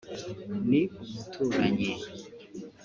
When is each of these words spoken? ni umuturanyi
ni 0.69 0.81
umuturanyi 1.01 1.91